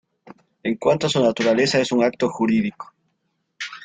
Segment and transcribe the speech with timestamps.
[0.63, 2.91] En cuanto a su naturaleza, es un acto jurídico.